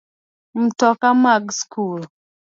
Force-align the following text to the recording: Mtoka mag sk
Mtoka 0.61 1.09
mag 1.23 1.43
sk 1.59 1.73